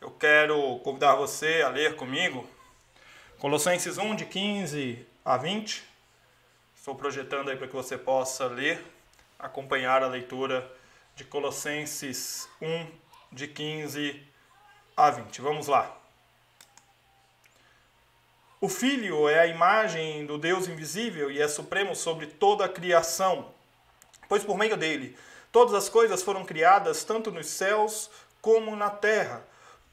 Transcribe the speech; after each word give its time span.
eu 0.00 0.10
quero 0.12 0.78
convidar 0.80 1.16
você 1.16 1.62
a 1.62 1.68
ler 1.68 1.96
comigo 1.96 2.48
Colossenses 3.38 3.98
1, 3.98 4.14
de 4.14 4.26
15 4.26 5.06
a 5.24 5.36
20. 5.36 5.84
Estou 6.76 6.94
projetando 6.94 7.50
aí 7.50 7.56
para 7.56 7.66
que 7.66 7.74
você 7.74 7.98
possa 7.98 8.46
ler, 8.46 8.84
acompanhar 9.38 10.02
a 10.02 10.06
leitura 10.06 10.70
de 11.16 11.24
Colossenses 11.24 12.48
1, 12.62 12.86
de 13.32 13.48
15 13.48 14.22
a 14.96 15.10
20. 15.10 15.40
Vamos 15.40 15.66
lá. 15.66 15.96
O 18.60 18.68
Filho 18.68 19.28
é 19.28 19.40
a 19.40 19.46
imagem 19.46 20.26
do 20.26 20.38
Deus 20.38 20.68
invisível 20.68 21.30
e 21.30 21.40
é 21.40 21.48
supremo 21.48 21.94
sobre 21.94 22.26
toda 22.26 22.64
a 22.64 22.68
criação, 22.68 23.52
pois 24.28 24.44
por 24.44 24.56
meio 24.56 24.76
dele 24.76 25.16
todas 25.50 25.74
as 25.74 25.88
coisas 25.88 26.22
foram 26.22 26.44
criadas, 26.44 27.02
tanto 27.04 27.30
nos 27.32 27.46
céus 27.46 28.10
como 28.40 28.76
na 28.76 28.90
terra 28.90 29.44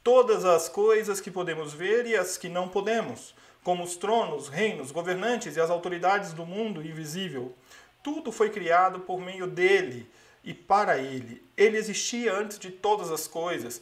todas 0.05 0.45
as 0.45 0.69
coisas 0.69 1.19
que 1.19 1.31
podemos 1.31 1.73
ver 1.73 2.05
e 2.05 2.15
as 2.15 2.37
que 2.37 2.47
não 2.47 2.67
podemos, 2.69 3.33
como 3.63 3.83
os 3.83 3.97
tronos, 3.97 4.47
reinos, 4.47 4.91
governantes 4.91 5.55
e 5.55 5.59
as 5.59 5.71
autoridades 5.71 6.31
do 6.31 6.45
mundo 6.45 6.85
invisível. 6.85 7.55
Tudo 8.03 8.31
foi 8.31 8.51
criado 8.51 8.99
por 8.99 9.19
meio 9.19 9.47
dele 9.47 10.07
e 10.43 10.53
para 10.53 10.99
ele. 10.99 11.43
Ele 11.57 11.75
existia 11.75 12.31
antes 12.35 12.59
de 12.59 12.69
todas 12.69 13.09
as 13.09 13.27
coisas 13.27 13.81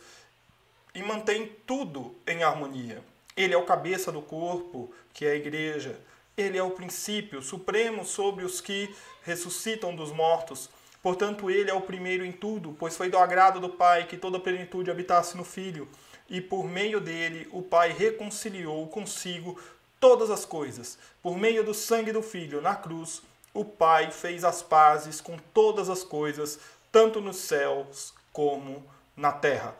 e 0.96 1.04
mantém 1.04 1.52
tudo 1.68 2.16
em 2.26 2.42
harmonia. 2.42 3.04
Ele 3.36 3.54
é 3.54 3.58
o 3.58 3.66
cabeça 3.66 4.10
do 4.10 4.22
corpo, 4.22 4.94
que 5.14 5.26
é 5.26 5.32
a 5.32 5.36
igreja. 5.36 6.00
Ele 6.38 6.58
é 6.58 6.64
o 6.64 6.72
princípio 6.72 7.42
supremo 7.42 8.06
sobre 8.06 8.46
os 8.46 8.62
que 8.62 8.96
ressuscitam 9.24 9.94
dos 9.94 10.14
mortos. 10.14 10.70
Portanto, 11.02 11.52
ele 11.52 11.70
é 11.70 11.74
o 11.74 11.82
primeiro 11.82 12.24
em 12.24 12.32
tudo, 12.32 12.74
pois 12.80 12.96
foi 12.96 13.10
do 13.10 13.18
agrado 13.18 13.60
do 13.60 13.68
Pai 13.68 14.08
que 14.08 14.16
toda 14.16 14.38
a 14.38 14.40
plenitude 14.40 14.90
habitasse 14.90 15.36
no 15.36 15.44
Filho 15.44 15.86
e 16.30 16.42
por 16.42 16.66
meio 16.66 17.00
dele 17.00 17.48
o 17.52 17.62
Pai 17.62 17.92
reconciliou 17.92 18.88
consigo 18.88 19.60
todas 20.00 20.30
as 20.30 20.46
coisas. 20.46 20.98
Por 21.22 21.38
meio 21.38 21.64
do 21.64 21.74
sangue 21.74 22.12
do 22.12 22.22
Filho 22.22 22.62
na 22.62 22.76
cruz, 22.76 23.22
o 23.54 23.64
Pai 23.64 24.12
fez 24.12 24.44
as 24.44 24.62
pazes 24.62 25.22
com 25.22 25.38
todas 25.54 25.90
as 25.90 26.04
coisas, 26.04 26.60
tanto 26.92 27.22
nos 27.22 27.38
céus 27.38 28.14
como 28.32 28.86
na 29.16 29.32
terra. 29.32 29.76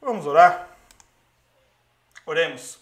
Vamos 0.00 0.26
orar? 0.26 0.76
Oremos. 2.24 2.78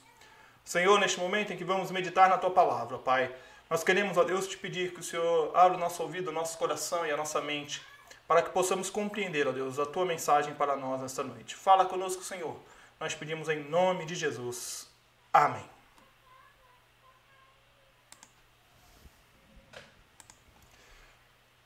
Senhor, 0.65 0.99
neste 1.01 1.19
momento 1.19 1.53
em 1.53 1.57
que 1.57 1.65
vamos 1.65 1.91
meditar 1.91 2.29
na 2.29 2.39
tua 2.39 2.51
palavra, 2.51 2.99
Pai, 2.99 3.35
nós 3.69 3.83
queremos, 3.83 4.17
ó 4.17 4.25
Deus, 4.25 4.47
te 4.47 4.57
pedir 4.57 4.93
que 4.93 5.01
o 5.01 5.03
Senhor 5.03 5.51
abra 5.57 5.77
o 5.77 5.81
nosso 5.81 6.03
ouvido, 6.03 6.29
o 6.29 6.33
nosso 6.33 6.57
coração 6.57 7.07
e 7.07 7.11
a 7.11 7.17
nossa 7.17 7.41
mente, 7.41 7.83
para 8.27 8.43
que 8.43 8.51
possamos 8.51 8.91
compreender, 8.91 9.49
ó 9.49 9.53
Deus, 9.53 9.79
a 9.79 9.87
tua 9.87 10.05
mensagem 10.05 10.55
para 10.55 10.77
nós 10.77 11.01
nesta 11.01 11.23
noite. 11.23 11.55
Fala 11.55 11.85
conosco, 11.87 12.23
Senhor 12.23 12.57
nós 12.99 13.15
pedimos 13.15 13.49
em 13.49 13.63
nome 13.69 14.05
de 14.05 14.15
Jesus. 14.15 14.89
Amém. 15.33 15.65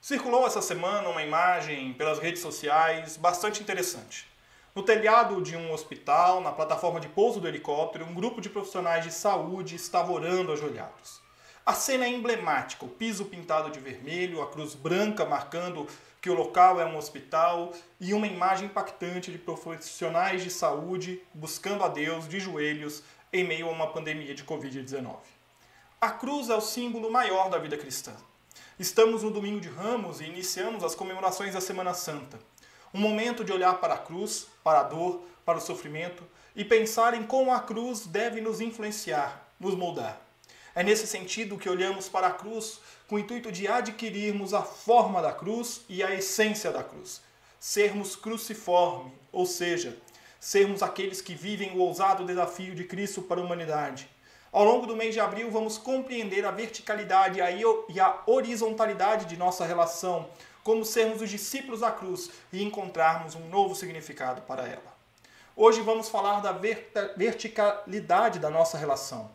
Circulou 0.00 0.46
essa 0.46 0.60
semana 0.60 1.08
uma 1.08 1.22
imagem 1.22 1.94
pelas 1.94 2.18
redes 2.18 2.42
sociais 2.42 3.16
bastante 3.16 3.62
interessante. 3.62 4.26
No 4.74 4.82
telhado 4.82 5.40
de 5.40 5.56
um 5.56 5.72
hospital, 5.72 6.40
na 6.40 6.52
plataforma 6.52 6.98
de 6.98 7.08
pouso 7.08 7.40
do 7.40 7.48
helicóptero, 7.48 8.04
um 8.04 8.12
grupo 8.12 8.40
de 8.40 8.50
profissionais 8.50 9.04
de 9.04 9.12
saúde 9.12 9.76
estava 9.76 10.12
orando 10.12 10.52
ajoelhados. 10.52 11.21
A 11.64 11.74
cena 11.74 12.04
é 12.04 12.08
emblemática: 12.08 12.84
o 12.84 12.88
piso 12.88 13.26
pintado 13.26 13.70
de 13.70 13.78
vermelho, 13.78 14.42
a 14.42 14.50
cruz 14.50 14.74
branca 14.74 15.24
marcando 15.24 15.86
que 16.20 16.28
o 16.28 16.34
local 16.34 16.80
é 16.80 16.84
um 16.84 16.96
hospital 16.96 17.72
e 18.00 18.12
uma 18.12 18.26
imagem 18.26 18.66
impactante 18.66 19.30
de 19.30 19.38
profissionais 19.38 20.42
de 20.42 20.50
saúde 20.50 21.20
buscando 21.32 21.84
a 21.84 21.88
Deus 21.88 22.28
de 22.28 22.40
joelhos 22.40 23.02
em 23.32 23.44
meio 23.44 23.68
a 23.68 23.72
uma 23.72 23.86
pandemia 23.86 24.34
de 24.34 24.44
Covid-19. 24.44 25.16
A 26.00 26.10
cruz 26.10 26.50
é 26.50 26.54
o 26.54 26.60
símbolo 26.60 27.10
maior 27.10 27.48
da 27.48 27.58
vida 27.58 27.76
cristã. 27.76 28.12
Estamos 28.76 29.22
no 29.22 29.30
domingo 29.30 29.60
de 29.60 29.68
Ramos 29.68 30.20
e 30.20 30.24
iniciamos 30.24 30.82
as 30.82 30.96
comemorações 30.96 31.54
da 31.54 31.60
Semana 31.60 31.94
Santa. 31.94 32.40
Um 32.92 32.98
momento 32.98 33.44
de 33.44 33.52
olhar 33.52 33.74
para 33.74 33.94
a 33.94 33.98
cruz, 33.98 34.48
para 34.64 34.80
a 34.80 34.84
dor, 34.84 35.22
para 35.44 35.58
o 35.58 35.60
sofrimento 35.60 36.24
e 36.56 36.64
pensar 36.64 37.14
em 37.14 37.22
como 37.22 37.52
a 37.52 37.60
cruz 37.60 38.04
deve 38.06 38.40
nos 38.40 38.60
influenciar, 38.60 39.48
nos 39.60 39.76
moldar. 39.76 40.31
É 40.74 40.82
nesse 40.82 41.06
sentido 41.06 41.58
que 41.58 41.68
olhamos 41.68 42.08
para 42.08 42.28
a 42.28 42.32
cruz 42.32 42.80
com 43.06 43.16
o 43.16 43.18
intuito 43.18 43.52
de 43.52 43.68
adquirirmos 43.68 44.54
a 44.54 44.62
forma 44.62 45.20
da 45.20 45.30
cruz 45.32 45.82
e 45.86 46.02
a 46.02 46.14
essência 46.14 46.70
da 46.70 46.82
cruz. 46.82 47.20
Sermos 47.60 48.16
cruciforme, 48.16 49.12
ou 49.30 49.44
seja, 49.44 49.98
sermos 50.40 50.82
aqueles 50.82 51.20
que 51.20 51.34
vivem 51.34 51.76
o 51.76 51.80
ousado 51.80 52.24
desafio 52.24 52.74
de 52.74 52.84
Cristo 52.84 53.20
para 53.20 53.40
a 53.40 53.44
humanidade. 53.44 54.08
Ao 54.50 54.64
longo 54.64 54.86
do 54.86 54.96
mês 54.96 55.12
de 55.14 55.20
abril, 55.20 55.50
vamos 55.50 55.76
compreender 55.76 56.44
a 56.46 56.50
verticalidade 56.50 57.38
e 57.88 58.00
a 58.00 58.22
horizontalidade 58.26 59.26
de 59.26 59.36
nossa 59.36 59.66
relação, 59.66 60.28
como 60.64 60.84
sermos 60.84 61.20
os 61.20 61.28
discípulos 61.28 61.80
da 61.80 61.90
cruz 61.90 62.30
e 62.52 62.62
encontrarmos 62.62 63.34
um 63.34 63.46
novo 63.48 63.74
significado 63.74 64.42
para 64.42 64.66
ela. 64.66 64.92
Hoje 65.54 65.82
vamos 65.82 66.08
falar 66.08 66.40
da 66.40 66.52
verticalidade 67.16 68.38
da 68.38 68.48
nossa 68.48 68.78
relação. 68.78 69.30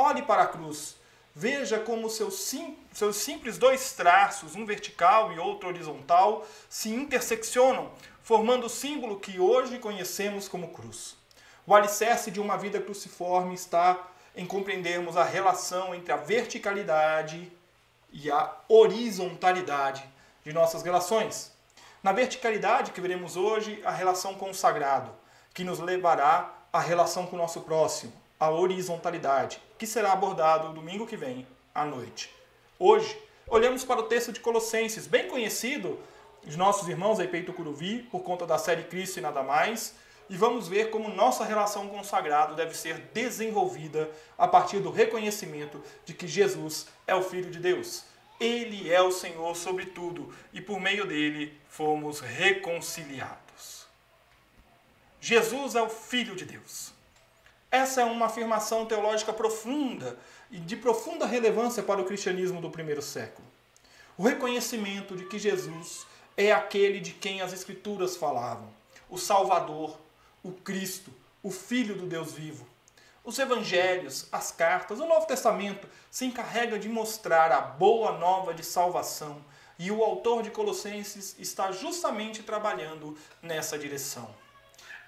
Olhe 0.00 0.22
para 0.22 0.44
a 0.44 0.46
cruz 0.46 0.96
Veja 1.34 1.78
como 1.78 2.10
seus, 2.10 2.34
sim, 2.34 2.76
seus 2.92 3.16
simples 3.16 3.56
dois 3.56 3.92
traços, 3.92 4.56
um 4.56 4.66
vertical 4.66 5.32
e 5.32 5.38
outro 5.38 5.68
horizontal, 5.68 6.44
se 6.68 6.90
interseccionam, 6.90 7.90
formando 8.22 8.66
o 8.66 8.70
símbolo 8.70 9.20
que 9.20 9.38
hoje 9.38 9.78
conhecemos 9.78 10.48
como 10.48 10.68
cruz. 10.68 11.16
O 11.66 11.74
alicerce 11.74 12.30
de 12.32 12.40
uma 12.40 12.58
vida 12.58 12.80
cruciforme 12.80 13.54
está 13.54 14.08
em 14.34 14.44
compreendermos 14.44 15.16
a 15.16 15.22
relação 15.22 15.94
entre 15.94 16.12
a 16.12 16.16
verticalidade 16.16 17.50
e 18.12 18.30
a 18.30 18.52
horizontalidade 18.68 20.04
de 20.44 20.52
nossas 20.52 20.82
relações. 20.82 21.52
Na 22.02 22.12
verticalidade 22.12 22.90
que 22.90 23.00
veremos 23.00 23.36
hoje, 23.36 23.80
a 23.84 23.92
relação 23.92 24.34
com 24.34 24.50
o 24.50 24.54
sagrado, 24.54 25.12
que 25.54 25.62
nos 25.62 25.78
levará 25.78 26.52
à 26.72 26.80
relação 26.80 27.26
com 27.26 27.36
o 27.36 27.38
nosso 27.38 27.60
próximo, 27.60 28.12
a 28.38 28.50
horizontalidade, 28.50 29.60
que 29.80 29.86
será 29.86 30.12
abordado 30.12 30.74
domingo 30.74 31.06
que 31.06 31.16
vem 31.16 31.46
à 31.74 31.86
noite. 31.86 32.30
Hoje, 32.78 33.18
olhamos 33.48 33.82
para 33.82 34.00
o 34.00 34.02
texto 34.02 34.30
de 34.30 34.38
Colossenses, 34.38 35.06
bem 35.06 35.26
conhecido 35.26 35.98
de 36.44 36.54
nossos 36.58 36.86
irmãos 36.86 37.18
aí 37.18 37.26
Peito 37.26 37.50
Curuvi, 37.54 38.02
por 38.10 38.20
conta 38.20 38.46
da 38.46 38.58
série 38.58 38.82
Cristo 38.82 39.16
e 39.16 39.22
nada 39.22 39.42
mais, 39.42 39.94
e 40.28 40.36
vamos 40.36 40.68
ver 40.68 40.90
como 40.90 41.08
nossa 41.08 41.46
relação 41.46 41.88
com 41.88 41.98
o 41.98 42.04
sagrado 42.04 42.54
deve 42.54 42.76
ser 42.76 42.98
desenvolvida 43.14 44.10
a 44.36 44.46
partir 44.46 44.80
do 44.80 44.90
reconhecimento 44.90 45.82
de 46.04 46.12
que 46.12 46.28
Jesus 46.28 46.86
é 47.06 47.14
o 47.14 47.22
Filho 47.22 47.50
de 47.50 47.58
Deus. 47.58 48.04
Ele 48.38 48.92
é 48.92 49.00
o 49.00 49.10
Senhor 49.10 49.56
sobre 49.56 49.86
tudo 49.86 50.30
e 50.52 50.60
por 50.60 50.78
meio 50.78 51.06
dele 51.06 51.58
fomos 51.70 52.20
reconciliados. 52.20 53.86
Jesus 55.22 55.74
é 55.74 55.80
o 55.80 55.88
Filho 55.88 56.36
de 56.36 56.44
Deus. 56.44 56.99
Essa 57.70 58.00
é 58.00 58.04
uma 58.04 58.26
afirmação 58.26 58.84
teológica 58.84 59.32
profunda 59.32 60.18
e 60.50 60.58
de 60.58 60.76
profunda 60.76 61.24
relevância 61.24 61.82
para 61.82 62.00
o 62.00 62.04
cristianismo 62.04 62.60
do 62.60 62.68
primeiro 62.68 63.00
século. 63.00 63.46
O 64.18 64.24
reconhecimento 64.24 65.16
de 65.16 65.24
que 65.26 65.38
Jesus 65.38 66.04
é 66.36 66.50
aquele 66.50 66.98
de 66.98 67.12
quem 67.12 67.40
as 67.40 67.52
Escrituras 67.52 68.16
falavam, 68.16 68.68
o 69.08 69.16
Salvador, 69.16 69.96
o 70.42 70.50
Cristo, 70.50 71.12
o 71.42 71.50
Filho 71.52 71.94
do 71.94 72.06
Deus 72.06 72.32
vivo. 72.32 72.66
Os 73.22 73.38
evangelhos, 73.38 74.26
as 74.32 74.50
cartas, 74.50 74.98
o 74.98 75.06
Novo 75.06 75.26
Testamento 75.26 75.86
se 76.10 76.24
encarrega 76.24 76.78
de 76.78 76.88
mostrar 76.88 77.52
a 77.52 77.60
boa 77.60 78.18
nova 78.18 78.52
de 78.52 78.64
salvação 78.64 79.44
e 79.78 79.90
o 79.90 80.02
autor 80.02 80.42
de 80.42 80.50
Colossenses 80.50 81.36
está 81.38 81.70
justamente 81.70 82.42
trabalhando 82.42 83.16
nessa 83.40 83.78
direção. 83.78 84.28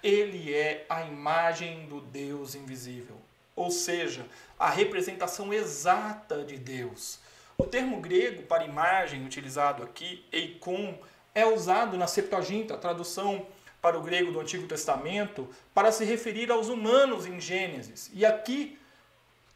Ele 0.02 0.52
é 0.52 0.84
a 0.88 1.02
imagem 1.02 1.86
do 1.86 2.00
Deus 2.00 2.54
invisível, 2.54 3.16
ou 3.54 3.70
seja, 3.70 4.26
a 4.58 4.68
representação 4.68 5.52
exata 5.52 6.42
de 6.42 6.58
Deus. 6.58 7.20
O 7.56 7.64
termo 7.64 8.00
grego 8.00 8.42
para 8.42 8.64
imagem 8.64 9.24
utilizado 9.24 9.82
aqui, 9.82 10.24
eikon, 10.32 10.98
é 11.34 11.46
usado 11.46 11.96
na 11.96 12.06
Septuaginta, 12.06 12.76
tradução 12.76 13.46
para 13.80 13.98
o 13.98 14.02
grego 14.02 14.30
do 14.30 14.40
Antigo 14.40 14.66
Testamento 14.66 15.48
para 15.74 15.90
se 15.90 16.04
referir 16.04 16.50
aos 16.50 16.68
humanos 16.68 17.26
em 17.26 17.40
Gênesis. 17.40 18.10
E 18.12 18.24
aqui, 18.24 18.78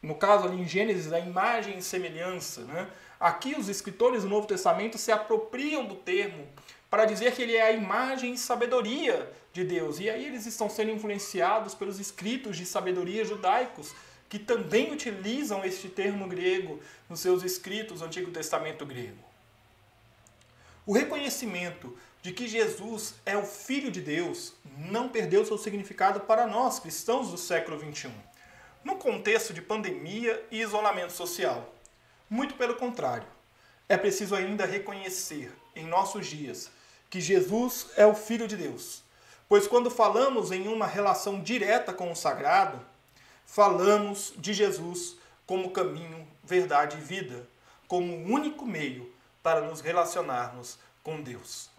no 0.01 0.15
caso 0.15 0.45
ali 0.45 0.61
em 0.61 0.67
Gênesis, 0.67 1.11
a 1.13 1.19
imagem 1.19 1.77
e 1.77 1.81
semelhança. 1.81 2.61
Né? 2.61 2.87
Aqui 3.19 3.55
os 3.57 3.69
escritores 3.69 4.23
do 4.23 4.29
Novo 4.29 4.47
Testamento 4.47 4.97
se 4.97 5.11
apropriam 5.11 5.85
do 5.85 5.95
termo 5.95 6.47
para 6.89 7.05
dizer 7.05 7.33
que 7.33 7.41
ele 7.41 7.55
é 7.55 7.63
a 7.63 7.71
imagem 7.71 8.33
e 8.33 8.37
sabedoria 8.37 9.31
de 9.51 9.63
Deus. 9.63 9.99
E 9.99 10.09
aí 10.09 10.25
eles 10.25 10.45
estão 10.45 10.69
sendo 10.69 10.91
influenciados 10.91 11.75
pelos 11.75 11.99
escritos 11.99 12.55
de 12.55 12.65
sabedoria 12.65 13.25
judaicos, 13.25 13.93
que 14.29 14.39
também 14.39 14.91
utilizam 14.91 15.63
este 15.63 15.89
termo 15.89 16.27
grego 16.27 16.79
nos 17.09 17.19
seus 17.19 17.43
escritos 17.43 17.99
do 17.99 18.05
Antigo 18.05 18.31
Testamento 18.31 18.85
grego. 18.85 19.23
O 20.85 20.93
reconhecimento 20.93 21.97
de 22.21 22.31
que 22.31 22.47
Jesus 22.47 23.15
é 23.25 23.37
o 23.37 23.43
Filho 23.43 23.91
de 23.91 24.01
Deus 24.01 24.53
não 24.77 25.09
perdeu 25.09 25.45
seu 25.45 25.57
significado 25.57 26.21
para 26.21 26.47
nós, 26.47 26.79
cristãos 26.79 27.31
do 27.31 27.37
século 27.37 27.79
XXI, 27.79 28.11
no 28.83 28.95
contexto 28.95 29.53
de 29.53 29.61
pandemia 29.61 30.45
e 30.51 30.61
isolamento 30.61 31.11
social. 31.11 31.73
Muito 32.29 32.55
pelo 32.55 32.75
contrário, 32.75 33.27
é 33.87 33.97
preciso 33.97 34.35
ainda 34.35 34.65
reconhecer 34.65 35.51
em 35.75 35.85
nossos 35.85 36.27
dias 36.27 36.69
que 37.09 37.21
Jesus 37.21 37.87
é 37.95 38.05
o 38.05 38.13
Filho 38.13 38.47
de 38.47 38.57
Deus. 38.57 39.03
Pois 39.47 39.65
quando 39.65 39.89
falamos 39.89 40.51
em 40.51 40.67
uma 40.67 40.85
relação 40.85 41.41
direta 41.41 41.93
com 41.93 42.11
o 42.11 42.15
sagrado, 42.15 42.79
falamos 43.45 44.33
de 44.37 44.53
Jesus 44.53 45.15
como 45.45 45.71
caminho, 45.71 46.27
verdade 46.43 46.97
e 46.97 47.01
vida, 47.01 47.47
como 47.87 48.13
o 48.13 48.33
único 48.33 48.65
meio 48.65 49.09
para 49.41 49.61
nos 49.61 49.79
relacionarmos 49.79 50.77
com 51.01 51.21
Deus. 51.21 51.69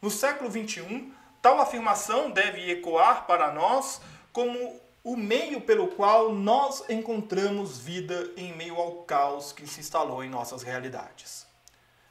No 0.00 0.10
século 0.10 0.50
XXI, 0.50 1.12
tal 1.42 1.60
afirmação 1.60 2.30
deve 2.30 2.70
ecoar 2.70 3.26
para 3.26 3.52
nós 3.52 4.00
como 4.32 4.80
o 5.04 5.16
meio 5.16 5.60
pelo 5.60 5.88
qual 5.88 6.32
nós 6.32 6.88
encontramos 6.88 7.78
vida 7.78 8.30
em 8.36 8.54
meio 8.54 8.76
ao 8.76 9.02
caos 9.02 9.52
que 9.52 9.66
se 9.66 9.80
instalou 9.80 10.24
em 10.24 10.30
nossas 10.30 10.62
realidades. 10.62 11.46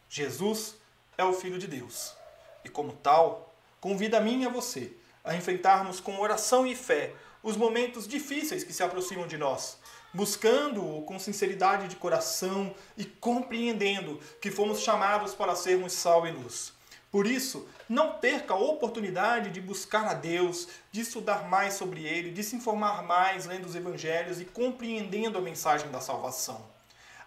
Jesus 0.07 0.75
é 1.17 1.23
o 1.23 1.33
Filho 1.33 1.57
de 1.57 1.67
Deus 1.67 2.18
e, 2.63 2.69
como 2.69 2.93
tal, 2.93 3.53
convida 3.79 4.17
a 4.17 4.21
mim 4.21 4.43
e 4.43 4.45
a 4.45 4.49
você 4.49 4.93
a 5.23 5.35
enfrentarmos 5.35 5.99
com 5.99 6.19
oração 6.19 6.65
e 6.65 6.75
fé 6.75 7.13
os 7.43 7.55
momentos 7.55 8.07
difíceis 8.07 8.63
que 8.63 8.73
se 8.73 8.83
aproximam 8.83 9.27
de 9.27 9.37
nós, 9.37 9.77
buscando-o 10.13 11.03
com 11.03 11.19
sinceridade 11.19 11.87
de 11.87 11.95
coração 11.95 12.73
e 12.97 13.05
compreendendo 13.05 14.19
que 14.41 14.51
fomos 14.51 14.81
chamados 14.81 15.33
para 15.33 15.55
sermos 15.55 15.93
sal 15.93 16.27
e 16.27 16.31
luz. 16.31 16.73
Por 17.11 17.25
isso, 17.25 17.67
não 17.87 18.13
perca 18.13 18.53
a 18.53 18.57
oportunidade 18.57 19.49
de 19.49 19.59
buscar 19.59 20.05
a 20.05 20.13
Deus, 20.13 20.67
de 20.91 21.01
estudar 21.01 21.47
mais 21.47 21.73
sobre 21.73 22.03
Ele, 22.03 22.31
de 22.31 22.43
se 22.43 22.55
informar 22.55 23.03
mais 23.03 23.45
lendo 23.45 23.65
os 23.65 23.75
Evangelhos 23.75 24.39
e 24.39 24.45
compreendendo 24.45 25.37
a 25.37 25.41
mensagem 25.41 25.89
da 25.89 25.99
salvação. 25.99 26.63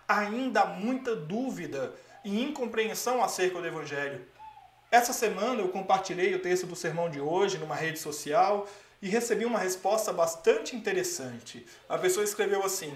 Ainda 0.06 0.60
há 0.60 0.66
muita 0.66 1.16
dúvida 1.16 1.94
e 2.24 2.42
incompreensão 2.42 3.24
acerca 3.24 3.60
do 3.60 3.66
Evangelho. 3.66 4.24
Essa 4.92 5.14
semana 5.14 5.62
eu 5.62 5.70
compartilhei 5.70 6.34
o 6.34 6.38
texto 6.38 6.66
do 6.66 6.76
sermão 6.76 7.08
de 7.08 7.18
hoje 7.18 7.56
numa 7.56 7.74
rede 7.74 7.98
social 7.98 8.68
e 9.00 9.08
recebi 9.08 9.46
uma 9.46 9.58
resposta 9.58 10.12
bastante 10.12 10.76
interessante. 10.76 11.66
A 11.88 11.96
pessoa 11.96 12.22
escreveu 12.22 12.62
assim: 12.62 12.94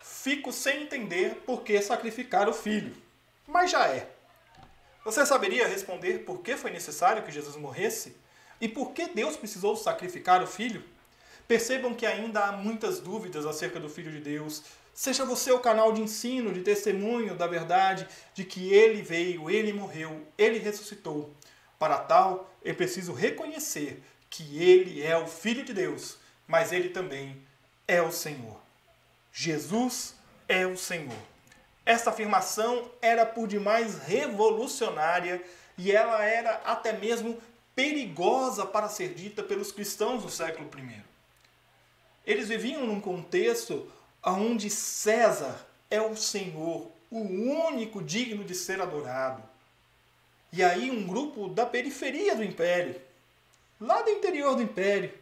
Fico 0.00 0.52
sem 0.52 0.84
entender 0.84 1.42
por 1.44 1.62
que 1.62 1.82
sacrificar 1.82 2.48
o 2.48 2.52
filho. 2.54 2.94
Mas 3.44 3.72
já 3.72 3.88
é. 3.88 4.08
Você 5.04 5.26
saberia 5.26 5.66
responder 5.66 6.20
por 6.20 6.42
que 6.42 6.56
foi 6.56 6.70
necessário 6.70 7.24
que 7.24 7.32
Jesus 7.32 7.56
morresse? 7.56 8.16
E 8.60 8.68
por 8.68 8.92
que 8.92 9.08
Deus 9.08 9.36
precisou 9.36 9.74
sacrificar 9.76 10.40
o 10.44 10.46
filho? 10.46 10.84
Percebam 11.48 11.92
que 11.92 12.06
ainda 12.06 12.44
há 12.44 12.52
muitas 12.52 13.00
dúvidas 13.00 13.46
acerca 13.46 13.80
do 13.80 13.88
Filho 13.88 14.12
de 14.12 14.20
Deus. 14.20 14.62
Seja 14.94 15.24
você 15.24 15.50
o 15.50 15.58
canal 15.58 15.92
de 15.92 16.02
ensino, 16.02 16.52
de 16.52 16.60
testemunho 16.60 17.34
da 17.34 17.46
verdade 17.46 18.06
de 18.34 18.44
que 18.44 18.72
ele 18.72 19.02
veio, 19.02 19.50
ele 19.50 19.72
morreu, 19.72 20.26
ele 20.36 20.58
ressuscitou. 20.58 21.34
Para 21.78 21.98
tal, 21.98 22.54
é 22.62 22.72
preciso 22.72 23.12
reconhecer 23.12 24.02
que 24.28 24.62
ele 24.62 25.02
é 25.02 25.16
o 25.16 25.26
Filho 25.26 25.64
de 25.64 25.72
Deus, 25.72 26.18
mas 26.46 26.72
ele 26.72 26.90
também 26.90 27.42
é 27.88 28.00
o 28.02 28.12
Senhor. 28.12 28.60
Jesus 29.32 30.14
é 30.48 30.66
o 30.66 30.76
Senhor. 30.76 31.16
Esta 31.84 32.10
afirmação 32.10 32.90
era 33.00 33.26
por 33.26 33.48
demais 33.48 33.98
revolucionária 33.98 35.42
e 35.76 35.90
ela 35.90 36.22
era 36.24 36.60
até 36.64 36.92
mesmo 36.92 37.40
perigosa 37.74 38.66
para 38.66 38.88
ser 38.88 39.14
dita 39.14 39.42
pelos 39.42 39.72
cristãos 39.72 40.22
do 40.22 40.30
século 40.30 40.70
I. 40.78 41.02
Eles 42.24 42.48
viviam 42.48 42.86
num 42.86 43.00
contexto 43.00 43.90
onde 44.24 44.70
César 44.70 45.66
é 45.90 46.00
o 46.00 46.16
Senhor, 46.16 46.90
o 47.10 47.18
único 47.20 48.02
digno 48.02 48.44
de 48.44 48.54
ser 48.54 48.80
adorado. 48.80 49.42
E 50.52 50.62
aí 50.62 50.90
um 50.90 51.06
grupo 51.06 51.48
da 51.48 51.66
periferia 51.66 52.36
do 52.36 52.44
império, 52.44 53.00
lá 53.80 54.02
do 54.02 54.10
interior 54.10 54.54
do 54.54 54.62
império, 54.62 55.12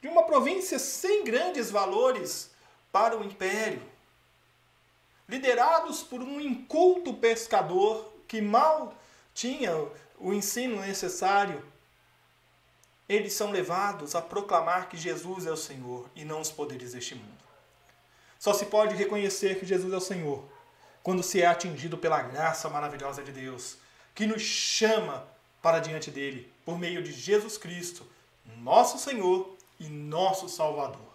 de 0.00 0.08
uma 0.08 0.24
província 0.24 0.78
sem 0.78 1.24
grandes 1.24 1.70
valores 1.70 2.50
para 2.90 3.16
o 3.16 3.24
império, 3.24 3.82
liderados 5.28 6.02
por 6.02 6.20
um 6.22 6.40
inculto 6.40 7.14
pescador 7.14 8.12
que 8.26 8.40
mal 8.40 8.94
tinha 9.34 9.72
o 10.18 10.32
ensino 10.32 10.80
necessário, 10.80 11.62
eles 13.08 13.32
são 13.32 13.50
levados 13.50 14.14
a 14.14 14.22
proclamar 14.22 14.88
que 14.88 14.96
Jesus 14.96 15.46
é 15.46 15.50
o 15.50 15.56
Senhor 15.56 16.08
e 16.14 16.24
não 16.24 16.40
os 16.40 16.50
poderes 16.50 16.92
deste 16.92 17.14
mundo. 17.14 17.49
Só 18.40 18.54
se 18.54 18.64
pode 18.64 18.96
reconhecer 18.96 19.60
que 19.60 19.66
Jesus 19.66 19.92
é 19.92 19.96
o 19.98 20.00
Senhor 20.00 20.42
quando 21.02 21.22
se 21.22 21.42
é 21.42 21.46
atingido 21.46 21.98
pela 21.98 22.22
graça 22.22 22.70
maravilhosa 22.70 23.22
de 23.22 23.32
Deus, 23.32 23.76
que 24.14 24.26
nos 24.26 24.40
chama 24.40 25.28
para 25.60 25.78
diante 25.78 26.10
dele 26.10 26.50
por 26.64 26.78
meio 26.78 27.02
de 27.02 27.12
Jesus 27.12 27.58
Cristo, 27.58 28.06
nosso 28.56 28.98
Senhor 28.98 29.54
e 29.78 29.84
nosso 29.88 30.48
Salvador. 30.48 31.12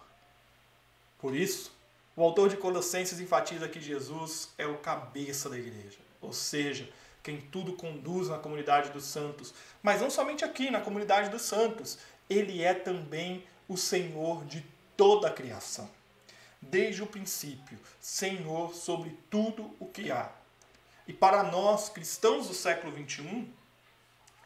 Por 1.18 1.34
isso, 1.34 1.72
o 2.14 2.22
autor 2.22 2.48
de 2.48 2.56
Colossenses 2.56 3.18
enfatiza 3.18 3.68
que 3.68 3.80
Jesus 3.80 4.50
é 4.56 4.66
o 4.66 4.78
cabeça 4.78 5.50
da 5.50 5.58
igreja, 5.58 5.98
ou 6.22 6.32
seja, 6.32 6.88
quem 7.24 7.40
tudo 7.40 7.72
conduz 7.72 8.28
na 8.28 8.38
comunidade 8.38 8.90
dos 8.90 9.04
santos. 9.04 9.52
Mas 9.82 10.00
não 10.00 10.10
somente 10.10 10.44
aqui, 10.44 10.70
na 10.70 10.80
comunidade 10.80 11.28
dos 11.28 11.42
santos, 11.42 11.98
ele 12.30 12.62
é 12.62 12.72
também 12.72 13.44
o 13.68 13.76
Senhor 13.76 14.44
de 14.44 14.64
toda 14.96 15.26
a 15.26 15.32
criação. 15.32 15.90
Desde 16.70 17.02
o 17.02 17.06
princípio, 17.06 17.78
Senhor 18.00 18.74
sobre 18.74 19.16
tudo 19.30 19.74
o 19.78 19.86
que 19.86 20.10
há. 20.10 20.30
E 21.06 21.12
para 21.12 21.44
nós, 21.44 21.88
cristãos 21.88 22.48
do 22.48 22.54
século 22.54 22.92
XXI, 22.92 23.48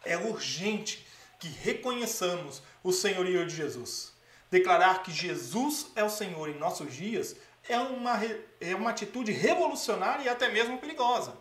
é 0.05 0.17
urgente 0.17 1.07
que 1.39 1.49
reconheçamos 1.49 2.63
o 2.83 2.93
senhorio 2.93 3.47
de 3.47 3.55
Jesus. 3.55 4.13
Declarar 4.51 5.03
que 5.03 5.13
Jesus 5.13 5.87
é 5.95 6.05
o 6.05 6.11
Senhor 6.11 6.49
em 6.51 6.59
nossos 6.59 6.93
dias 6.95 7.37
é 7.69 7.79
uma, 7.79 8.19
é 8.61 8.75
uma 8.75 8.91
atitude 8.91 9.33
revolucionária 9.33 10.25
e 10.25 10.29
até 10.29 10.51
mesmo 10.51 10.79
perigosa. 10.79 11.35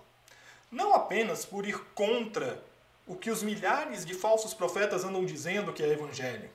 Não 0.71 0.93
apenas 0.93 1.45
por 1.45 1.67
ir 1.67 1.77
contra 1.95 2.63
o 3.07 3.15
que 3.15 3.31
os 3.31 3.41
milhares 3.41 4.05
de 4.05 4.13
falsos 4.13 4.53
profetas 4.53 5.03
andam 5.03 5.25
dizendo 5.25 5.73
que 5.73 5.81
é 5.81 5.89
evangelho, 5.89 6.49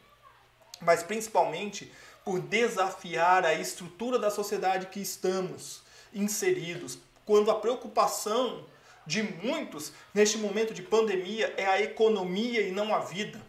mas 0.81 1.03
principalmente 1.03 1.93
por 2.25 2.41
desafiar 2.41 3.45
a 3.45 3.55
estrutura 3.55 4.19
da 4.19 4.31
sociedade 4.31 4.87
que 4.87 5.01
estamos 5.01 5.83
inseridos, 6.13 6.99
quando 7.27 7.51
a 7.51 7.55
preocupação 7.55 8.65
de 9.07 9.23
muitos 9.23 9.93
neste 10.15 10.39
momento 10.39 10.73
de 10.73 10.83
pandemia 10.83 11.53
é 11.57 11.67
a 11.67 11.81
economia 11.83 12.63
e 12.63 12.71
não 12.71 12.95
a 12.95 13.01
vida. 13.01 13.41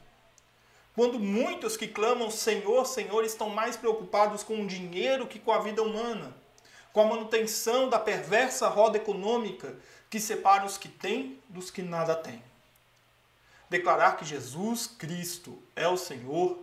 Quando 0.93 1.19
muitos 1.19 1.75
que 1.75 1.87
clamam 1.87 2.31
Senhor, 2.31 2.85
Senhor 2.85 3.23
estão 3.23 3.49
mais 3.49 3.75
preocupados 3.75 4.43
com 4.43 4.61
o 4.61 4.67
dinheiro 4.67 5.27
que 5.27 5.39
com 5.39 5.51
a 5.51 5.59
vida 5.59 5.83
humana, 5.83 6.33
com 6.93 7.01
a 7.01 7.05
manutenção 7.05 7.89
da 7.89 7.99
perversa 7.99 8.67
roda 8.67 8.97
econômica 8.97 9.75
que 10.09 10.19
separa 10.19 10.65
os 10.65 10.77
que 10.77 10.87
têm 10.87 11.39
dos 11.49 11.69
que 11.69 11.81
nada 11.81 12.15
têm. 12.15 12.41
Declarar 13.69 14.15
que 14.17 14.23
Jesus 14.23 14.87
Cristo 14.87 15.61
é 15.75 15.87
o 15.87 15.97
Senhor 15.97 16.57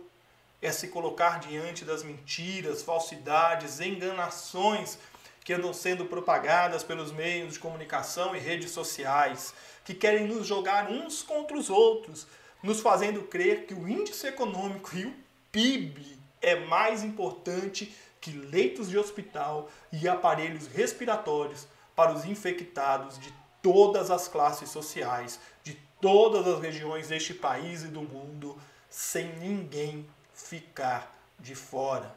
é 0.63 0.71
se 0.71 0.87
colocar 0.87 1.39
diante 1.39 1.83
das 1.83 2.03
mentiras, 2.03 2.81
falsidades, 2.81 3.81
enganações 3.81 4.97
que 5.43 5.51
andam 5.51 5.73
sendo 5.73 6.05
propagadas 6.05 6.83
pelos 6.83 7.11
meios 7.11 7.53
de 7.53 7.59
comunicação 7.59 8.33
e 8.33 8.39
redes 8.39 8.71
sociais, 8.71 9.53
que 9.83 9.93
querem 9.93 10.25
nos 10.25 10.47
jogar 10.47 10.89
uns 10.89 11.21
contra 11.21 11.57
os 11.57 11.69
outros, 11.69 12.25
nos 12.63 12.79
fazendo 12.79 13.23
crer 13.23 13.65
que 13.65 13.73
o 13.73 13.89
índice 13.89 14.25
econômico 14.25 14.95
e 14.95 15.05
o 15.05 15.13
PIB 15.51 16.17
é 16.41 16.55
mais 16.55 17.03
importante 17.03 17.93
que 18.21 18.31
leitos 18.31 18.89
de 18.89 18.97
hospital 18.97 19.69
e 19.91 20.07
aparelhos 20.07 20.67
respiratórios 20.67 21.67
para 21.93 22.13
os 22.13 22.23
infectados 22.23 23.19
de 23.19 23.33
todas 23.61 24.09
as 24.09 24.29
classes 24.29 24.69
sociais, 24.69 25.41
de 25.61 25.77
todas 25.99 26.47
as 26.47 26.61
regiões 26.61 27.09
deste 27.09 27.33
país 27.33 27.83
e 27.83 27.87
do 27.87 28.01
mundo, 28.01 28.57
sem 28.89 29.27
ninguém 29.39 30.07
ficar 30.47 31.15
de 31.39 31.55
fora. 31.55 32.13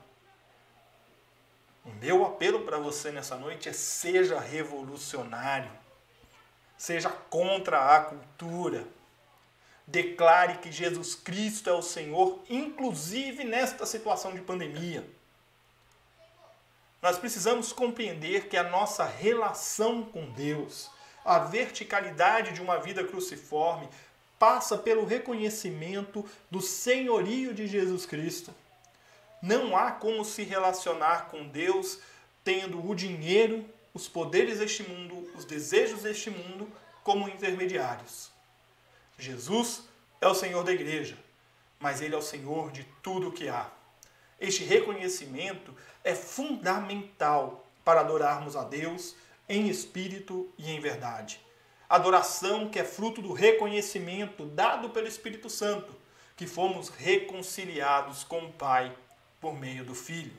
O 1.85 1.91
meu 1.91 2.25
apelo 2.25 2.65
para 2.65 2.79
você 2.79 3.13
nessa 3.13 3.37
noite 3.37 3.69
é 3.69 3.73
seja 3.73 4.41
revolucionário. 4.41 5.71
Seja 6.77 7.09
contra 7.09 7.97
a 7.97 8.01
cultura. 8.01 8.85
Declare 9.87 10.59
que 10.59 10.73
Jesus 10.73 11.15
Cristo 11.15 11.71
é 11.71 11.73
o 11.73 11.81
Senhor, 11.81 12.41
inclusive 12.51 13.45
nesta 13.45 13.87
situação 13.87 14.35
de 14.35 14.41
pandemia. 14.41 15.09
Nós 17.01 17.19
precisamos 17.19 17.73
compreender 17.73 18.49
que 18.49 18.57
a 18.57 18.65
nossa 18.65 19.05
relação 19.05 20.03
com 20.03 20.29
Deus, 20.33 20.91
a 21.25 21.39
verticalidade 21.39 22.53
de 22.53 22.61
uma 22.61 22.79
vida 22.79 23.05
cruciforme, 23.05 23.89
passa 24.39 24.77
pelo 24.77 25.05
reconhecimento 25.05 26.25
do 26.51 26.61
senhorio 26.61 27.55
de 27.55 27.67
Jesus 27.67 28.07
Cristo. 28.07 28.55
Não 29.43 29.77
há 29.77 29.91
como 29.93 30.25
se 30.25 30.43
relacionar 30.43 31.29
com 31.31 31.47
Deus 31.47 31.99
tendo 32.45 32.85
o 32.89 32.95
dinheiro, 32.95 33.65
os 33.93 34.09
poderes 34.09 34.59
deste 34.59 34.83
mundo, 34.83 35.31
os 35.37 35.45
desejos 35.45 36.03
deste 36.03 36.31
mundo 36.31 36.71
como 37.03 37.29
intermediários. 37.29 38.31
Jesus 39.19 39.83
é 40.21 40.29
o 40.29 40.35
Senhor 40.35 40.63
da 40.63 40.73
igreja, 40.73 41.17
mas 41.79 42.01
Ele 42.01 42.15
é 42.15 42.19
o 42.19 42.23
Senhor 42.23 42.71
de 42.71 42.85
tudo 43.03 43.29
o 43.29 43.33
que 43.33 43.49
há. 43.49 43.71
Este 44.41 44.65
reconhecimento 44.65 45.75
é 46.05 46.15
fundamental 46.15 47.67
para 47.85 48.01
adorarmos 48.01 48.55
a 48.55 48.65
Deus 48.65 49.15
em 49.49 49.69
espírito 49.69 50.53
e 50.59 50.71
em 50.71 50.81
verdade. 50.81 51.41
Adoração 51.89 52.69
que 52.69 52.79
é 52.79 52.85
fruto 52.85 53.23
do 53.23 53.33
reconhecimento 53.33 54.45
dado 54.45 54.91
pelo 54.91 55.07
Espírito 55.07 55.49
Santo, 55.49 55.95
que 56.37 56.47
fomos 56.47 56.89
reconciliados 56.89 58.25
com 58.25 58.45
o 58.45 58.53
Pai 58.53 58.95
por 59.41 59.55
meio 59.55 59.85
do 59.85 59.95
Filho. 59.95 60.37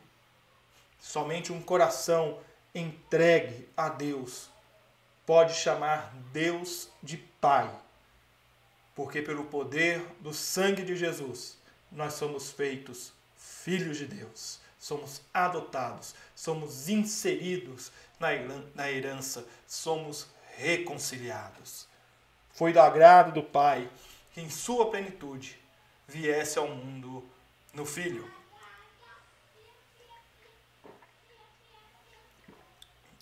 Somente 0.99 1.53
um 1.53 1.61
coração 1.61 2.39
entregue 2.73 3.67
a 3.75 3.89
Deus 3.89 4.49
pode 5.27 5.53
chamar 5.55 6.13
Deus 6.31 6.89
de 7.03 7.17
Pai, 7.17 7.69
porque 8.95 9.21
pelo 9.21 9.43
poder 9.43 9.99
do 10.21 10.33
sangue 10.33 10.83
de 10.83 10.95
Jesus 10.95 11.57
nós 11.91 12.13
somos 12.13 12.49
feitos 12.49 13.11
filhos 13.37 13.97
de 13.97 14.05
Deus, 14.05 14.61
somos 14.79 15.21
adotados, 15.33 16.15
somos 16.33 16.87
inseridos 16.87 17.91
na 18.19 18.89
herança, 18.89 19.45
somos 19.67 20.27
reconciliados. 20.57 21.87
Foi 22.51 22.73
do 22.73 22.79
agrado 22.81 23.31
do 23.31 23.43
Pai 23.43 23.89
que, 24.33 24.41
em 24.41 24.49
sua 24.49 24.89
plenitude, 24.89 25.57
viesse 26.07 26.57
ao 26.57 26.67
mundo 26.67 27.23
no 27.73 27.85
Filho. 27.85 28.29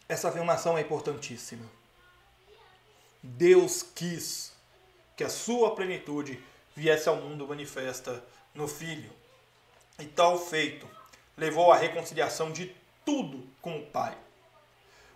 Essa 0.08 0.30
afirmação 0.30 0.78
é 0.78 0.82
importantíssima. 0.82 1.66
Deus 3.22 3.84
quis 3.84 4.54
que 5.18 5.24
a 5.24 5.30
sua 5.30 5.76
plenitude 5.76 6.42
viesse 6.76 7.10
ao 7.10 7.16
mundo 7.16 7.48
manifesta 7.48 8.24
no 8.54 8.68
Filho. 8.68 9.12
E 10.00 10.06
tal 10.06 10.38
feito 10.38 10.88
levou 11.36 11.72
à 11.72 11.78
reconciliação 11.78 12.52
de 12.52 12.74
tudo 13.04 13.48
com 13.62 13.80
o 13.80 13.86
Pai. 13.88 14.25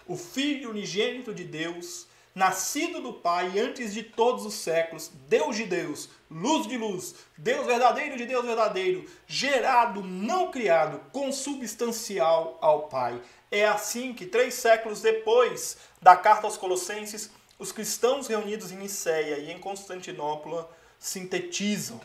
O 0.10 0.18
Filho 0.18 0.72
unigênito 0.72 1.36
de 1.36 1.44
Deus, 1.44 2.08
nascido 2.34 3.00
do 3.00 3.14
Pai 3.14 3.60
antes 3.60 3.94
de 3.94 4.02
todos 4.02 4.44
os 4.44 4.56
séculos, 4.56 5.12
Deus 5.28 5.56
de 5.56 5.66
Deus, 5.66 6.10
luz 6.32 6.66
de 6.66 6.76
luz, 6.80 7.14
Deus 7.38 7.68
verdadeiro 7.68 8.18
de 8.18 8.26
Deus 8.26 8.44
verdadeiro, 8.44 9.08
gerado, 9.28 10.02
não 10.02 10.50
criado, 10.50 11.00
consubstancial 11.12 12.58
ao 12.60 12.88
Pai. 12.88 13.22
É 13.52 13.68
assim 13.68 14.12
que, 14.12 14.26
três 14.26 14.56
séculos 14.56 15.00
depois 15.00 15.78
da 16.02 16.16
carta 16.16 16.48
aos 16.48 16.58
Colossenses, 16.58 17.30
os 17.60 17.72
cristãos 17.72 18.26
reunidos 18.26 18.72
em 18.72 18.78
Nicéia 18.78 19.38
e 19.38 19.52
em 19.52 19.60
Constantinopla 19.60 20.68
sintetizam 20.98 22.02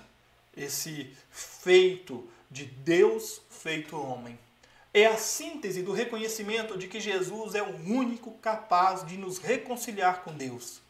esse 0.55 1.11
feito 1.31 2.29
de 2.51 2.67
Deus 2.67 3.41
feito 3.49 3.99
homem. 3.99 4.39
É 4.97 5.07
a 5.07 5.17
síntese 5.17 5.83
do 5.83 5.91
reconhecimento 5.91 6.79
de 6.79 6.87
que 6.87 7.01
Jesus 7.01 7.57
é 7.57 7.63
o 7.63 7.75
único 7.85 8.31
capaz 8.39 9.05
de 9.05 9.17
nos 9.17 9.39
reconciliar 9.39 10.23
com 10.23 10.33
Deus. 10.33 10.81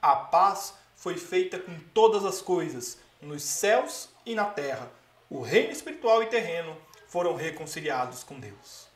A 0.00 0.16
paz 0.16 0.72
foi 0.96 1.18
feita 1.18 1.58
com 1.58 1.78
todas 1.92 2.24
as 2.24 2.40
coisas, 2.40 2.96
nos 3.20 3.42
céus 3.42 4.08
e 4.24 4.34
na 4.34 4.46
terra. 4.46 4.90
O 5.28 5.42
reino 5.42 5.70
espiritual 5.70 6.22
e 6.22 6.28
terreno 6.28 6.74
foram 7.06 7.34
reconciliados 7.34 8.24
com 8.24 8.40
Deus. 8.40 8.88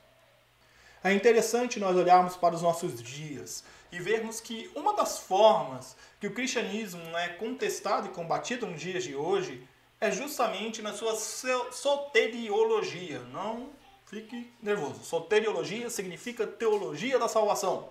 É 1.05 1.13
interessante 1.13 1.79
nós 1.79 1.95
olharmos 1.95 2.35
para 2.35 2.55
os 2.55 2.63
nossos 2.63 3.03
dias 3.03 3.63
e 3.93 4.01
vermos 4.01 4.41
que 4.41 4.71
uma 4.75 4.95
das 4.95 5.19
formas 5.19 5.95
que 6.19 6.29
o 6.29 6.33
cristianismo 6.33 7.15
é 7.15 7.29
contestado 7.29 8.07
e 8.07 8.11
combatido 8.11 8.67
nos 8.67 8.81
dias 8.81 9.05
de 9.05 9.15
hoje 9.15 9.69
é 10.01 10.11
justamente 10.11 10.81
na 10.81 10.95
sua 10.95 11.15
soteriologia. 11.15 13.21
Não 13.31 13.76
fique 14.07 14.53
nervoso. 14.63 15.05
Soteriologia 15.05 15.91
significa 15.91 16.47
teologia 16.47 17.19
da 17.19 17.29
salvação. 17.29 17.91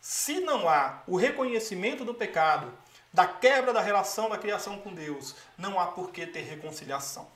Se 0.00 0.40
não 0.40 0.68
há 0.68 1.02
o 1.06 1.16
reconhecimento 1.16 2.04
do 2.04 2.14
pecado, 2.14 2.72
da 3.12 3.26
quebra 3.26 3.72
da 3.72 3.80
relação 3.80 4.28
da 4.28 4.38
criação 4.38 4.78
com 4.78 4.92
Deus, 4.92 5.36
não 5.56 5.78
há 5.78 5.86
por 5.86 6.10
que 6.10 6.26
ter 6.26 6.40
reconciliação. 6.40 7.28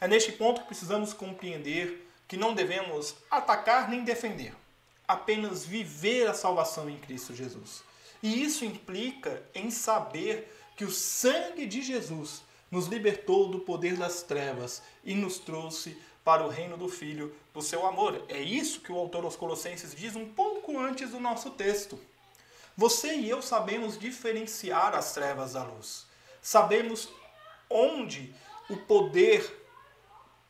É 0.00 0.08
neste 0.08 0.32
ponto 0.32 0.62
que 0.62 0.66
precisamos 0.66 1.12
compreender 1.12 2.06
que 2.26 2.36
não 2.36 2.54
devemos 2.54 3.14
atacar 3.30 3.88
nem 3.88 4.04
defender, 4.04 4.54
apenas 5.06 5.64
viver 5.64 6.28
a 6.28 6.34
salvação 6.34 6.88
em 6.88 6.98
Cristo 6.98 7.34
Jesus. 7.34 7.82
E 8.22 8.42
isso 8.42 8.64
implica 8.64 9.42
em 9.54 9.70
saber 9.70 10.52
que 10.76 10.84
o 10.84 10.90
sangue 10.90 11.66
de 11.66 11.82
Jesus 11.82 12.42
nos 12.70 12.86
libertou 12.86 13.48
do 13.48 13.60
poder 13.60 13.96
das 13.96 14.22
trevas 14.22 14.82
e 15.04 15.14
nos 15.14 15.38
trouxe 15.38 15.96
para 16.24 16.44
o 16.44 16.48
reino 16.48 16.76
do 16.76 16.88
Filho 16.88 17.34
do 17.52 17.62
seu 17.62 17.86
amor. 17.86 18.22
É 18.28 18.40
isso 18.40 18.80
que 18.80 18.92
o 18.92 18.98
autor 18.98 19.24
aos 19.24 19.36
Colossenses 19.36 19.94
diz 19.94 20.16
um 20.16 20.26
pouco 20.26 20.78
antes 20.78 21.10
do 21.10 21.20
nosso 21.20 21.50
texto. 21.50 21.98
Você 22.76 23.14
e 23.14 23.28
eu 23.28 23.42
sabemos 23.42 23.98
diferenciar 23.98 24.94
as 24.94 25.12
trevas 25.12 25.54
da 25.54 25.62
luz. 25.62 26.06
Sabemos 26.40 27.08
onde 27.68 28.34
o 28.68 28.76
poder 28.76 29.58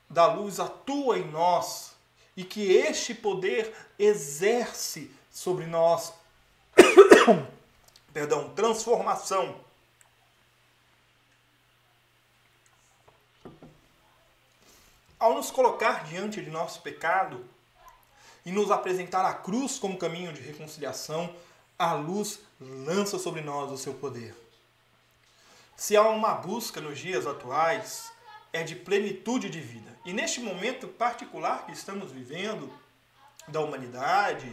da 0.08 0.32
luz 0.32 0.60
atua 0.60 1.18
em 1.18 1.30
nós 1.30 1.92
e 2.36 2.44
que 2.44 2.72
este 2.72 3.14
poder 3.14 3.74
exerce 3.98 5.10
sobre 5.30 5.66
nós 5.66 6.12
perdão, 8.12 8.50
transformação. 8.50 9.69
Ao 15.20 15.34
nos 15.34 15.50
colocar 15.50 16.04
diante 16.04 16.40
de 16.40 16.50
nosso 16.50 16.80
pecado 16.80 17.44
e 18.42 18.50
nos 18.50 18.70
apresentar 18.70 19.26
a 19.26 19.34
cruz 19.34 19.78
como 19.78 19.98
caminho 19.98 20.32
de 20.32 20.40
reconciliação, 20.40 21.36
a 21.78 21.92
luz 21.92 22.40
lança 22.58 23.18
sobre 23.18 23.42
nós 23.42 23.70
o 23.70 23.76
seu 23.76 23.92
poder. 23.92 24.34
Se 25.76 25.94
há 25.94 26.08
uma 26.08 26.32
busca 26.32 26.80
nos 26.80 26.98
dias 26.98 27.26
atuais 27.26 28.10
é 28.50 28.62
de 28.62 28.74
plenitude 28.74 29.50
de 29.50 29.60
vida. 29.60 29.94
E 30.06 30.12
neste 30.14 30.40
momento 30.40 30.88
particular 30.88 31.66
que 31.66 31.72
estamos 31.72 32.10
vivendo 32.10 32.72
da 33.46 33.60
humanidade, 33.60 34.50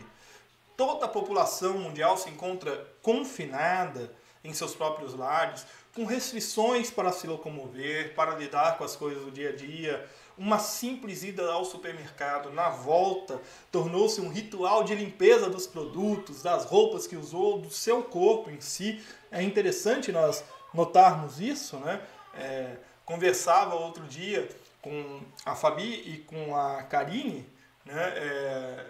toda 0.75 1.05
a 1.05 1.09
população 1.09 1.77
mundial 1.77 2.17
se 2.17 2.29
encontra 2.29 2.85
confinada 3.01 4.13
em 4.43 4.53
seus 4.53 4.75
próprios 4.75 5.13
lares, 5.13 5.65
com 5.95 6.05
restrições 6.05 6.91
para 6.91 7.11
se 7.11 7.25
locomover, 7.25 8.13
para 8.15 8.35
lidar 8.35 8.77
com 8.77 8.83
as 8.83 8.97
coisas 8.97 9.23
do 9.23 9.31
dia 9.31 9.49
a 9.49 9.55
dia. 9.55 10.07
Uma 10.37 10.59
simples 10.59 11.23
ida 11.23 11.51
ao 11.51 11.65
supermercado 11.65 12.51
na 12.51 12.69
volta 12.69 13.41
tornou-se 13.71 14.21
um 14.21 14.29
ritual 14.29 14.83
de 14.83 14.93
limpeza 14.93 15.49
dos 15.49 15.65
produtos, 15.65 16.43
das 16.43 16.65
roupas 16.65 17.07
que 17.07 17.15
usou, 17.15 17.59
do 17.59 17.71
seu 17.71 18.03
corpo 18.03 18.49
em 18.49 18.61
si. 18.61 19.03
É 19.31 19.41
interessante 19.41 20.11
nós 20.11 20.43
notarmos 20.73 21.39
isso, 21.39 21.77
né? 21.77 22.01
É, 22.35 22.77
conversava 23.03 23.73
outro 23.75 24.03
dia 24.03 24.47
com 24.81 25.21
a 25.45 25.55
Fabi 25.55 26.03
e 26.05 26.17
com 26.19 26.55
a 26.55 26.83
Karine, 26.83 27.47
né, 27.85 28.13
é, 28.15 28.85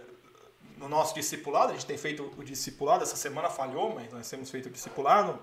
no 0.78 0.90
nosso 0.90 1.16
discipulado, 1.16 1.72
a 1.72 1.74
gente 1.74 1.86
tem 1.86 1.98
feito 1.98 2.32
o 2.38 2.44
discipulado, 2.44 3.04
essa 3.04 3.16
semana 3.16 3.50
falhou, 3.50 3.96
mas 3.96 4.12
nós 4.12 4.30
temos 4.30 4.50
feito 4.50 4.68
o 4.68 4.70
discipulado, 4.70 5.40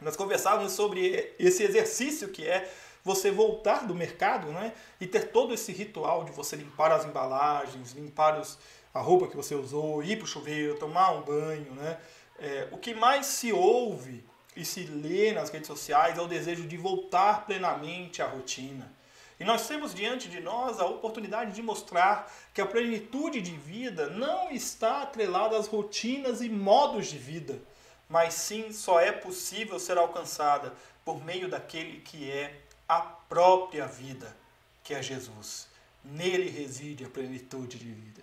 nós 0.00 0.16
conversávamos 0.16 0.72
sobre 0.72 1.34
esse 1.38 1.62
exercício 1.62 2.28
que 2.28 2.46
é 2.46 2.70
você 3.06 3.30
voltar 3.30 3.86
do 3.86 3.94
mercado 3.94 4.48
né, 4.48 4.72
e 5.00 5.06
ter 5.06 5.30
todo 5.30 5.54
esse 5.54 5.70
ritual 5.70 6.24
de 6.24 6.32
você 6.32 6.56
limpar 6.56 6.90
as 6.90 7.04
embalagens, 7.04 7.92
limpar 7.92 8.40
os, 8.40 8.58
a 8.92 8.98
roupa 8.98 9.28
que 9.28 9.36
você 9.36 9.54
usou, 9.54 10.02
ir 10.02 10.16
para 10.16 10.24
o 10.24 10.26
chuveiro, 10.26 10.76
tomar 10.76 11.12
um 11.12 11.22
banho. 11.22 11.72
Né? 11.74 11.98
É, 12.40 12.68
o 12.72 12.76
que 12.76 12.94
mais 12.94 13.26
se 13.26 13.52
ouve 13.52 14.24
e 14.56 14.64
se 14.64 14.82
lê 14.82 15.30
nas 15.30 15.50
redes 15.50 15.68
sociais 15.68 16.18
é 16.18 16.20
o 16.20 16.26
desejo 16.26 16.66
de 16.66 16.76
voltar 16.76 17.46
plenamente 17.46 18.20
à 18.20 18.26
rotina. 18.26 18.92
E 19.38 19.44
nós 19.44 19.68
temos 19.68 19.94
diante 19.94 20.28
de 20.28 20.40
nós 20.40 20.80
a 20.80 20.86
oportunidade 20.86 21.52
de 21.52 21.62
mostrar 21.62 22.28
que 22.52 22.60
a 22.60 22.66
plenitude 22.66 23.40
de 23.40 23.52
vida 23.52 24.08
não 24.08 24.50
está 24.50 25.02
atrelada 25.02 25.56
às 25.56 25.68
rotinas 25.68 26.40
e 26.40 26.48
modos 26.48 27.06
de 27.06 27.18
vida, 27.18 27.62
mas 28.08 28.34
sim 28.34 28.72
só 28.72 28.98
é 28.98 29.12
possível 29.12 29.78
ser 29.78 29.96
alcançada 29.96 30.74
por 31.04 31.24
meio 31.24 31.48
daquele 31.48 32.00
que 32.00 32.28
é 32.28 32.65
a 32.88 33.00
própria 33.00 33.86
vida, 33.86 34.36
que 34.82 34.94
é 34.94 35.02
Jesus. 35.02 35.68
Nele 36.04 36.48
reside 36.48 37.04
a 37.04 37.08
plenitude 37.08 37.78
de 37.78 37.90
vida. 37.90 38.22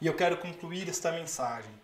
E 0.00 0.06
eu 0.06 0.14
quero 0.14 0.38
concluir 0.38 0.88
esta 0.88 1.12
mensagem 1.12 1.82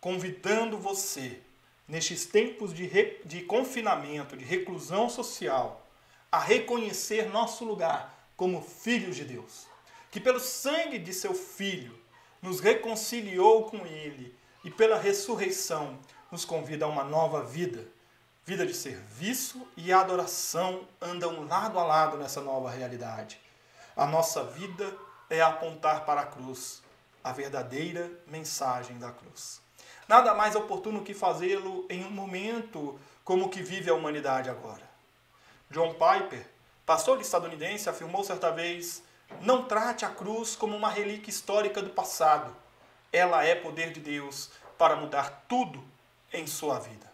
convidando 0.00 0.78
você, 0.78 1.40
nestes 1.86 2.26
tempos 2.26 2.72
de, 2.72 2.86
re... 2.86 3.20
de 3.24 3.42
confinamento, 3.42 4.36
de 4.36 4.44
reclusão 4.44 5.08
social, 5.08 5.86
a 6.30 6.38
reconhecer 6.38 7.28
nosso 7.30 7.64
lugar 7.64 8.30
como 8.36 8.62
filhos 8.62 9.16
de 9.16 9.24
Deus. 9.24 9.66
Que 10.10 10.20
pelo 10.20 10.40
sangue 10.40 10.98
de 10.98 11.12
seu 11.12 11.34
Filho 11.34 11.98
nos 12.40 12.60
reconciliou 12.60 13.64
com 13.64 13.86
Ele 13.86 14.34
e 14.64 14.70
pela 14.70 14.98
ressurreição 14.98 15.98
nos 16.30 16.44
convida 16.44 16.84
a 16.84 16.88
uma 16.88 17.04
nova 17.04 17.42
vida. 17.42 17.86
Vida 18.48 18.64
de 18.64 18.72
serviço 18.72 19.68
e 19.76 19.92
adoração 19.92 20.88
andam 21.02 21.46
lado 21.46 21.78
a 21.78 21.84
lado 21.84 22.16
nessa 22.16 22.40
nova 22.40 22.70
realidade. 22.70 23.38
A 23.94 24.06
nossa 24.06 24.42
vida 24.42 24.90
é 25.28 25.42
apontar 25.42 26.06
para 26.06 26.22
a 26.22 26.26
cruz, 26.26 26.82
a 27.22 27.30
verdadeira 27.30 28.10
mensagem 28.26 28.98
da 28.98 29.12
cruz. 29.12 29.60
Nada 30.08 30.32
mais 30.32 30.56
oportuno 30.56 31.04
que 31.04 31.12
fazê-lo 31.12 31.84
em 31.90 32.06
um 32.06 32.10
momento 32.10 32.98
como 33.22 33.44
o 33.44 33.48
que 33.50 33.60
vive 33.60 33.90
a 33.90 33.94
humanidade 33.94 34.48
agora. 34.48 34.88
John 35.70 35.92
Piper, 35.92 36.48
pastor 36.86 37.20
estadunidense, 37.20 37.90
afirmou 37.90 38.24
certa 38.24 38.50
vez: 38.50 39.02
Não 39.42 39.64
trate 39.64 40.06
a 40.06 40.08
cruz 40.08 40.56
como 40.56 40.74
uma 40.74 40.88
relíquia 40.88 41.28
histórica 41.28 41.82
do 41.82 41.90
passado. 41.90 42.56
Ela 43.12 43.44
é 43.44 43.54
poder 43.54 43.92
de 43.92 44.00
Deus 44.00 44.48
para 44.78 44.96
mudar 44.96 45.44
tudo 45.46 45.84
em 46.32 46.46
sua 46.46 46.78
vida. 46.78 47.07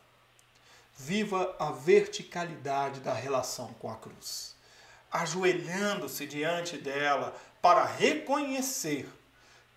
Viva 0.97 1.55
a 1.59 1.71
verticalidade 1.71 3.01
da 3.01 3.13
relação 3.13 3.73
com 3.75 3.91
a 3.91 3.97
cruz, 3.97 4.55
ajoelhando-se 5.11 6.27
diante 6.27 6.79
dela 6.79 7.35
para 7.61 7.85
reconhecer 7.85 9.09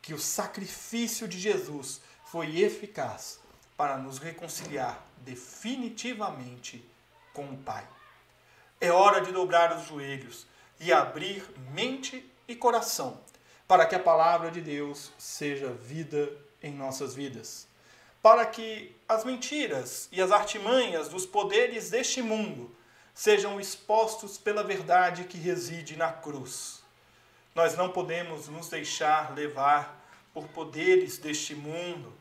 que 0.01 0.13
o 0.13 0.19
sacrifício 0.19 1.27
de 1.27 1.39
Jesus 1.39 2.01
foi 2.25 2.59
eficaz 2.59 3.39
para 3.75 3.97
nos 3.97 4.19
reconciliar 4.19 5.03
definitivamente 5.17 6.83
com 7.33 7.45
o 7.45 7.57
Pai. 7.57 7.87
É 8.79 8.91
hora 8.91 9.21
de 9.21 9.31
dobrar 9.31 9.75
os 9.77 9.87
joelhos 9.87 10.45
e 10.79 10.93
abrir 10.93 11.43
mente 11.71 12.31
e 12.47 12.55
coração 12.55 13.19
para 13.67 13.85
que 13.85 13.95
a 13.95 13.99
palavra 13.99 14.49
de 14.49 14.61
Deus 14.61 15.11
seja 15.17 15.73
vida 15.73 16.31
em 16.61 16.73
nossas 16.73 17.13
vidas. 17.13 17.66
Para 18.27 18.45
que 18.45 18.93
as 19.07 19.23
mentiras 19.23 20.09
e 20.11 20.21
as 20.21 20.33
artimanhas 20.33 21.07
dos 21.07 21.25
poderes 21.25 21.89
deste 21.89 22.21
mundo 22.21 22.75
sejam 23.13 23.57
expostos 23.57 24.37
pela 24.37 24.65
verdade 24.65 25.23
que 25.23 25.37
reside 25.37 25.95
na 25.95 26.11
cruz. 26.11 26.83
Nós 27.55 27.77
não 27.77 27.89
podemos 27.89 28.49
nos 28.49 28.67
deixar 28.67 29.33
levar 29.33 30.05
por 30.33 30.45
poderes 30.49 31.17
deste 31.17 31.55
mundo 31.55 32.13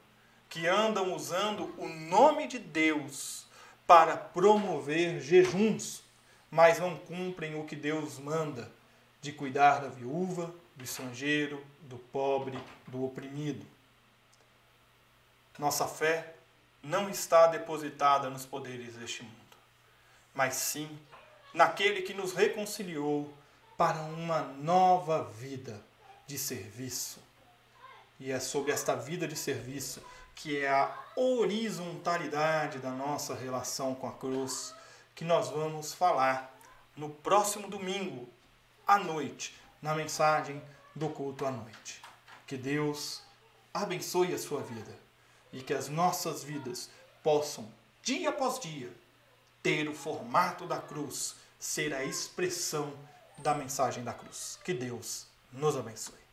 que 0.48 0.68
andam 0.68 1.12
usando 1.12 1.74
o 1.76 1.88
nome 1.88 2.46
de 2.46 2.60
Deus 2.60 3.44
para 3.84 4.16
promover 4.16 5.20
jejuns 5.20 6.04
mas 6.48 6.78
não 6.78 6.96
cumprem 6.96 7.58
o 7.58 7.64
que 7.64 7.74
Deus 7.74 8.20
manda 8.20 8.70
de 9.20 9.32
cuidar 9.32 9.80
da 9.80 9.88
viúva, 9.88 10.54
do 10.76 10.84
estrangeiro, 10.84 11.60
do 11.80 11.98
pobre, 11.98 12.56
do 12.86 13.04
oprimido. 13.04 13.66
Nossa 15.58 15.88
fé 15.88 16.34
não 16.82 17.08
está 17.08 17.46
depositada 17.46 18.28
nos 18.28 18.44
poderes 18.44 18.94
deste 18.94 19.22
mundo, 19.22 19.56
mas 20.34 20.54
sim 20.54 20.98
naquele 21.54 22.02
que 22.02 22.12
nos 22.12 22.34
reconciliou 22.34 23.32
para 23.76 23.98
uma 24.02 24.42
nova 24.42 25.24
vida 25.24 25.82
de 26.26 26.36
serviço. 26.36 27.20
E 28.20 28.30
é 28.30 28.38
sobre 28.38 28.70
esta 28.70 28.94
vida 28.94 29.26
de 29.26 29.34
serviço 29.34 30.02
que 30.34 30.58
é 30.58 30.68
a 30.68 30.94
horizontalidade 31.16 32.78
da 32.78 32.90
nossa 32.90 33.34
relação 33.34 33.94
com 33.94 34.06
a 34.06 34.12
cruz 34.12 34.74
que 35.14 35.24
nós 35.24 35.48
vamos 35.48 35.94
falar 35.94 36.54
no 36.94 37.08
próximo 37.08 37.66
domingo 37.68 38.28
à 38.86 38.98
noite, 38.98 39.58
na 39.80 39.94
mensagem 39.94 40.62
do 40.94 41.08
culto 41.08 41.46
à 41.46 41.50
noite. 41.50 42.02
Que 42.46 42.58
Deus 42.58 43.22
abençoe 43.72 44.34
a 44.34 44.38
sua 44.38 44.60
vida 44.62 45.05
e 45.56 45.62
que 45.62 45.72
as 45.72 45.88
nossas 45.88 46.44
vidas 46.44 46.90
possam, 47.22 47.66
dia 48.02 48.28
após 48.28 48.60
dia, 48.60 48.92
ter 49.62 49.88
o 49.88 49.94
formato 49.94 50.66
da 50.66 50.78
cruz, 50.78 51.34
ser 51.58 51.94
a 51.94 52.04
expressão 52.04 52.92
da 53.38 53.54
mensagem 53.54 54.04
da 54.04 54.12
cruz. 54.12 54.58
Que 54.62 54.74
Deus 54.74 55.26
nos 55.50 55.74
abençoe. 55.74 56.25